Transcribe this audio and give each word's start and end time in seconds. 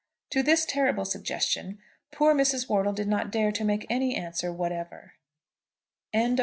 To 0.31 0.41
this 0.41 0.65
terrible 0.65 1.05
suggestion 1.05 1.77
poor 2.11 2.33
Mrs. 2.33 2.67
Wortle 2.67 2.91
did 2.91 3.07
not 3.07 3.29
dare 3.31 3.51
to 3.51 3.63
make 3.63 3.85
any 3.87 4.15
answer 4.15 4.51
whatever. 4.51 5.13
CHAPTER 6.11 6.37
XII. 6.37 6.37